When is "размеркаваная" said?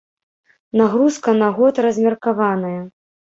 1.87-2.81